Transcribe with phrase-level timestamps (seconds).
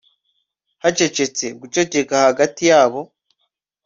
[0.83, 3.01] hacecetse guceceka hagati yabo